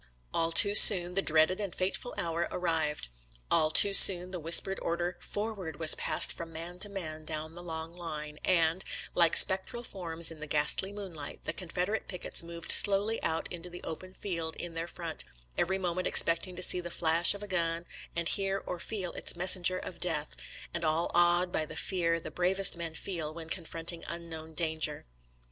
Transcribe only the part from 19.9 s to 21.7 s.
death, and all awed by